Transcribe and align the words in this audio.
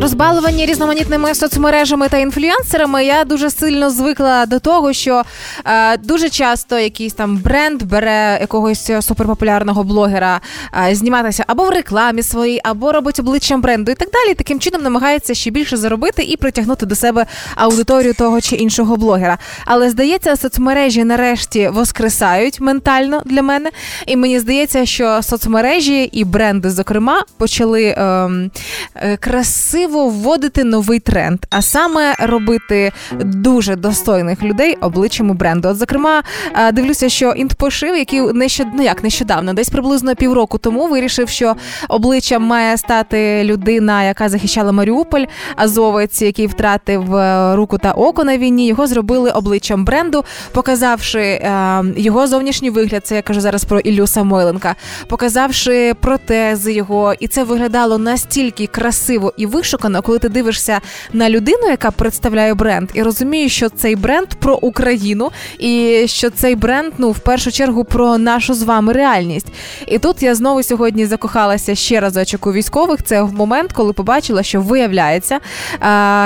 Розбалувані 0.00 0.66
різноманітними 0.66 1.34
соцмережами 1.34 2.08
та 2.08 2.18
інфлюенсерами, 2.18 3.04
я 3.04 3.24
дуже 3.24 3.50
сильно 3.50 3.90
звикла 3.90 4.46
до 4.46 4.58
того, 4.58 4.92
що 4.92 5.22
е, 5.64 5.96
дуже 5.96 6.28
часто 6.28 6.78
якийсь 6.78 7.12
там 7.12 7.36
бренд 7.36 7.82
бере 7.82 8.38
якогось 8.40 8.90
суперпопулярного 9.00 9.84
блогера 9.84 10.40
е, 10.88 10.94
зніматися 10.94 11.44
або 11.46 11.64
в 11.64 11.70
рекламі 11.70 12.22
своїй, 12.22 12.60
або 12.64 12.92
робить 12.92 13.20
обличчям 13.20 13.60
бренду 13.60 13.92
і 13.92 13.94
так 13.94 14.08
далі. 14.12 14.34
Таким 14.34 14.60
чином 14.60 14.82
намагається 14.82 15.34
ще 15.34 15.50
більше 15.50 15.76
заробити 15.76 16.22
і 16.22 16.36
притягнути 16.36 16.86
до 16.86 16.94
себе 16.94 17.26
аудиторію 17.54 18.14
того 18.14 18.40
чи 18.40 18.56
іншого 18.56 18.96
блогера. 18.96 19.38
Але 19.64 19.90
здається, 19.90 20.36
соцмережі 20.36 21.04
нарешті 21.04 21.68
воскресають 21.68 22.60
ментально 22.60 23.22
для 23.24 23.42
мене. 23.42 23.70
І 24.06 24.16
мені 24.16 24.38
здається, 24.38 24.86
що 24.86 25.22
соцмережі 25.22 26.02
і 26.02 26.24
бренди, 26.24 26.70
зокрема, 26.70 27.22
почали 27.38 27.94
ем, 27.98 28.50
е, 28.94 29.16
красиво 29.16 29.87
вводити 29.96 30.64
новий 30.64 31.00
тренд, 31.00 31.38
а 31.50 31.62
саме 31.62 32.14
робити 32.18 32.92
дуже 33.20 33.76
достойних 33.76 34.42
людей 34.42 34.76
обличчями 34.80 35.34
бренду. 35.34 35.68
От, 35.68 35.76
зокрема, 35.76 36.22
е, 36.54 36.72
дивлюся, 36.72 37.08
що 37.08 37.30
інтпошив, 37.30 37.96
який 37.96 38.20
нещод... 38.20 38.66
ну, 38.74 38.82
як 38.82 39.04
нещодавно, 39.04 39.52
десь 39.52 39.68
приблизно 39.68 40.16
півроку 40.16 40.58
тому 40.58 40.88
вирішив, 40.88 41.28
що 41.28 41.56
обличчям 41.88 42.42
має 42.42 42.76
стати 42.76 43.44
людина, 43.44 44.04
яка 44.04 44.28
захищала 44.28 44.72
Маріуполь, 44.72 45.24
азовець, 45.56 46.22
який 46.22 46.46
втратив 46.46 47.14
е, 47.14 47.56
руку 47.56 47.78
та 47.78 47.92
око 47.92 48.24
на 48.24 48.38
війні. 48.38 48.66
Його 48.66 48.86
зробили 48.86 49.30
обличчям 49.30 49.84
бренду, 49.84 50.24
показавши 50.52 51.20
е, 51.20 51.84
його 51.96 52.26
зовнішній 52.26 52.70
вигляд. 52.70 53.06
Це 53.06 53.14
я 53.16 53.22
кажу 53.22 53.40
зараз 53.40 53.64
про 53.64 53.80
Іллю 53.80 54.06
Самойленка, 54.06 54.74
показавши 55.08 55.94
протези 56.00 56.72
його, 56.72 57.14
і 57.20 57.28
це 57.28 57.44
виглядало 57.44 57.98
настільки 57.98 58.66
красиво 58.66 59.32
і 59.36 59.46
вишукано, 59.46 59.77
коли 60.02 60.18
ти 60.18 60.28
дивишся 60.28 60.80
на 61.12 61.30
людину, 61.30 61.68
яка 61.68 61.90
представляє 61.90 62.54
бренд, 62.54 62.90
і 62.94 63.02
розумієш, 63.02 63.56
що 63.56 63.68
цей 63.68 63.96
бренд 63.96 64.28
про 64.28 64.56
Україну, 64.56 65.30
і 65.58 66.04
що 66.06 66.30
цей 66.30 66.54
бренд, 66.54 66.92
ну 66.98 67.10
в 67.10 67.18
першу 67.18 67.52
чергу, 67.52 67.84
про 67.84 68.18
нашу 68.18 68.54
з 68.54 68.62
вами 68.62 68.92
реальність. 68.92 69.46
І 69.86 69.98
тут 69.98 70.22
я 70.22 70.34
знову 70.34 70.62
сьогодні 70.62 71.06
закохалася 71.06 71.74
ще 71.74 72.00
разочок 72.00 72.46
у 72.46 72.52
військових. 72.52 73.02
Це 73.02 73.22
в 73.22 73.34
момент, 73.34 73.72
коли 73.72 73.92
побачила, 73.92 74.42
що 74.42 74.60
виявляється, 74.60 75.38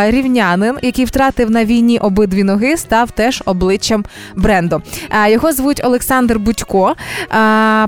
рівнянин, 0.07 0.75
який 0.83 1.05
втратив 1.05 1.51
на 1.51 1.65
війні 1.65 1.99
обидві 1.99 2.43
ноги, 2.43 2.77
став 2.77 3.11
теж 3.11 3.43
обличчям 3.45 4.05
бренду. 4.37 4.83
Його 5.29 5.53
звуть 5.53 5.81
Олександр 5.85 6.39
Будько. 6.39 6.95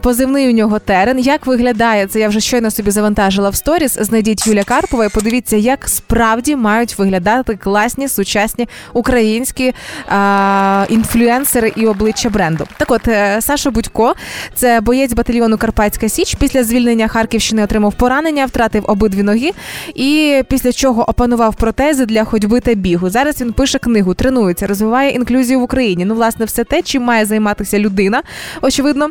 Позивний 0.02 0.48
у 0.48 0.52
нього 0.52 0.78
терен. 0.78 1.18
Як 1.18 1.46
виглядає 1.46 2.06
це? 2.06 2.20
Я 2.20 2.28
вже 2.28 2.40
щойно 2.40 2.70
собі 2.70 2.90
завантажила 2.90 3.50
в 3.50 3.54
сторіс. 3.54 3.98
Знайдіть 4.00 4.46
Юля 4.46 4.64
Карпова 4.64 5.04
і 5.04 5.08
подивіться, 5.08 5.53
як 5.58 5.88
справді 5.88 6.56
мають 6.56 6.98
виглядати 6.98 7.56
класні 7.56 8.08
сучасні 8.08 8.68
українські 8.92 9.74
а, 10.08 10.86
інфлюенсери 10.88 11.72
і 11.76 11.86
обличчя 11.86 12.30
бренду. 12.30 12.66
Так, 12.76 12.90
от 12.90 13.08
е, 13.08 13.38
Саша 13.40 13.70
Будько, 13.70 14.14
це 14.54 14.80
боєць 14.80 15.12
батальйону 15.12 15.58
Карпатська 15.58 16.08
Січ. 16.08 16.34
Після 16.34 16.64
звільнення 16.64 17.08
Харківщини 17.08 17.64
отримав 17.64 17.94
поранення, 17.94 18.46
втратив 18.46 18.84
обидві 18.86 19.22
ноги, 19.22 19.50
і 19.94 20.42
після 20.48 20.72
чого 20.72 21.10
опанував 21.10 21.54
протези 21.54 22.06
для 22.06 22.24
ходьби 22.24 22.60
та 22.60 22.74
бігу. 22.74 23.10
Зараз 23.10 23.40
він 23.40 23.52
пише 23.52 23.78
книгу, 23.78 24.14
тренується, 24.14 24.66
розвиває 24.66 25.10
інклюзію 25.10 25.60
в 25.60 25.62
Україні. 25.62 26.04
Ну, 26.04 26.14
власне, 26.14 26.44
все 26.44 26.64
те, 26.64 26.82
чим 26.82 27.02
має 27.02 27.24
займатися 27.24 27.78
людина, 27.78 28.22
очевидно. 28.62 29.10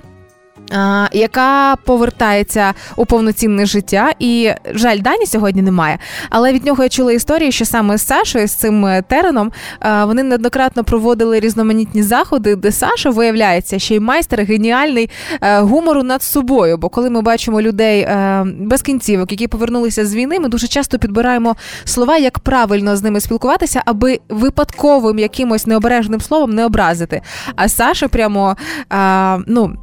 Яка 1.13 1.75
повертається 1.75 2.73
у 2.95 3.05
повноцінне 3.05 3.65
життя, 3.65 4.13
і 4.19 4.51
жаль, 4.73 4.99
Дані 4.99 5.25
сьогодні 5.25 5.61
немає. 5.61 5.99
Але 6.29 6.53
від 6.53 6.65
нього 6.65 6.83
я 6.83 6.89
чула 6.89 7.11
історії, 7.11 7.51
що 7.51 7.66
саме 7.66 7.97
з 7.97 8.05
Сашою, 8.05 8.47
з 8.47 8.53
цим 8.53 8.85
е, 8.85 9.01
тереном, 9.01 9.51
вони 10.05 10.23
неоднократно 10.23 10.83
проводили 10.83 11.39
різноманітні 11.39 12.03
заходи, 12.03 12.55
де 12.55 12.72
Саша 12.72 13.09
виявляється 13.09 13.79
ще 13.79 13.95
й 13.95 14.00
майстер 14.00 14.44
геніальний 14.44 15.09
е, 15.41 15.59
гумору 15.59 16.03
над 16.03 16.23
собою. 16.23 16.78
Бо 16.78 16.89
коли 16.89 17.09
ми 17.09 17.22
бачимо 17.22 17.61
людей 17.61 18.01
е, 18.01 18.45
без 18.59 18.81
кінцівок, 18.81 19.31
які 19.31 19.47
повернулися 19.47 20.05
з 20.05 20.16
війни, 20.16 20.39
ми 20.39 20.49
дуже 20.49 20.67
часто 20.67 20.99
підбираємо 20.99 21.55
слова, 21.85 22.17
як 22.17 22.39
правильно 22.39 22.95
з 22.95 23.03
ними 23.03 23.19
спілкуватися, 23.19 23.81
аби 23.85 24.19
випадковим 24.29 25.19
якимось 25.19 25.67
необережним 25.67 26.22
словом 26.22 26.51
не 26.51 26.66
образити. 26.66 27.22
А 27.55 27.69
Саша 27.69 28.07
прямо 28.07 28.57
ну. 29.47 29.78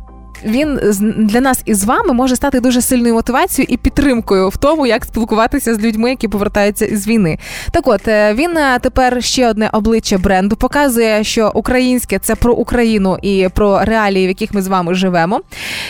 Він 0.44 0.80
для 1.16 1.40
нас 1.40 1.62
і 1.64 1.74
з 1.74 1.84
вами 1.84 2.12
може 2.12 2.36
стати 2.36 2.60
дуже 2.60 2.82
сильною 2.82 3.14
мотивацією 3.14 3.74
і 3.74 3.76
підтримкою 3.76 4.48
в 4.48 4.56
тому, 4.56 4.86
як 4.86 5.04
спілкуватися 5.04 5.74
з 5.74 5.80
людьми, 5.80 6.10
які 6.10 6.28
повертаються 6.28 6.86
із 6.86 7.06
війни. 7.06 7.38
Так 7.72 7.86
от 7.86 8.08
е, 8.08 8.34
він 8.34 8.56
е, 8.56 8.78
тепер 8.78 9.24
ще 9.24 9.48
одне 9.48 9.70
обличчя 9.72 10.18
бренду 10.18 10.56
показує, 10.56 11.24
що 11.24 11.52
українське 11.54 12.18
це 12.18 12.34
про 12.34 12.54
Україну 12.54 13.18
і 13.22 13.48
про 13.54 13.84
реалії, 13.84 14.26
в 14.26 14.28
яких 14.28 14.54
ми 14.54 14.62
з 14.62 14.66
вами 14.66 14.94
живемо. 14.94 15.40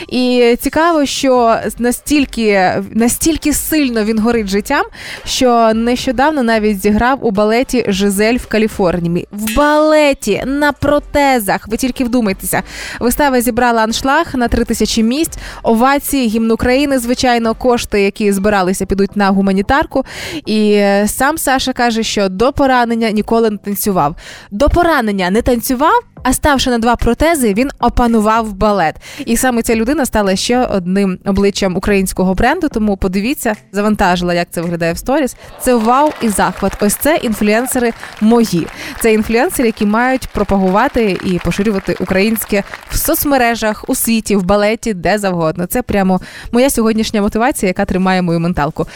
І 0.09 0.57
цікаво, 0.61 1.07
що 1.07 1.57
настільки, 1.79 2.73
настільки 2.95 3.53
сильно 3.53 4.05
він 4.05 4.19
горить 4.19 4.47
життям, 4.49 4.85
що 5.25 5.75
нещодавно 5.75 6.43
навіть 6.43 6.81
зіграв 6.81 7.27
у 7.27 7.31
балеті 7.31 7.85
Жизель 7.89 8.37
в 8.37 8.47
Каліфорнії. 8.47 9.29
В 9.33 9.57
балеті 9.57 10.43
на 10.47 10.73
протезах. 10.73 11.69
Ви 11.69 11.77
тільки 11.77 12.05
вдумайтеся. 12.05 12.63
Вистава 13.01 13.41
зібрала 13.41 13.83
аншлаг 13.83 14.27
на 14.41 14.49
три 14.49 14.65
тисячі 14.65 15.03
місць. 15.03 15.39
Овації, 15.63 16.29
гімн 16.29 16.51
України, 16.51 16.99
звичайно, 16.99 17.55
кошти, 17.55 18.03
які 18.03 18.33
збиралися, 18.33 18.87
підуть 18.87 19.17
на 19.17 19.31
гуманітарку. 19.31 20.05
І 20.47 20.73
е, 20.73 21.09
сам 21.09 21.39
Саша 21.39 21.73
каже, 21.73 22.03
що 22.03 22.29
до 22.29 22.53
поранення 22.53 23.11
ніколи 23.11 23.51
не 23.51 23.57
танцював. 23.57 24.17
До 24.51 24.69
поранення 24.69 25.31
не 25.31 25.43
танцював. 25.43 26.10
А 26.23 26.33
ставши 26.33 26.71
на 26.71 26.79
два 26.79 26.97
протези, 26.97 27.55
він 27.55 27.71
опанував 27.81 28.53
балет. 28.53 28.97
І 29.27 29.37
саме 29.37 29.63
ця 29.63 29.75
людина 29.75 30.07
стала 30.07 30.37
ще 30.37 30.59
одним 30.65 31.19
обличчям 31.27 31.77
українського 31.77 32.35
бренду. 32.35 32.69
Тому 32.69 32.97
подивіться, 32.97 33.55
завантажила, 33.73 34.35
як 34.35 34.49
це 34.51 34.61
виглядає 34.61 34.93
в 34.93 34.99
сторіс. 34.99 35.37
Це 35.61 35.75
вау 35.75 36.11
і 36.23 36.29
захват. 36.29 36.73
Ось 36.81 36.95
це 36.95 37.17
інфлюенсери 37.17 37.93
мої. 38.21 38.67
Це 39.01 39.13
інфлюенсери, 39.13 39.69
які 39.69 39.87
мають 39.87 40.29
пропагувати 40.29 41.19
і 41.25 41.39
поширювати 41.39 41.97
українське 42.01 42.63
в 42.91 42.97
соцмережах, 42.97 43.85
у 43.89 43.95
світі, 43.95 44.37
в 44.37 44.43
балеті, 44.43 44.95
де 44.95 45.19
завгодно. 45.19 45.67
Це 45.67 45.83
прямо 45.83 46.21
моя 46.53 46.71
сьогоднішня 46.71 47.23
мотивація, 47.23 47.69
яка 47.69 47.85
тримає 47.85 48.23
мою 48.23 48.41
менталку. 48.41 48.87